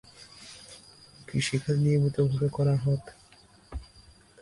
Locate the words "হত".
2.77-3.03